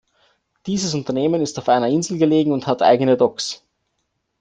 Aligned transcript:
Dieses 0.65 0.95
Unternehmen 0.95 1.41
ist 1.43 1.59
auf 1.59 1.69
einer 1.69 1.87
Insel 1.87 2.17
gelegen 2.17 2.51
und 2.51 2.65
hat 2.65 2.81
eigene 2.81 3.17
Docks. 3.17 3.63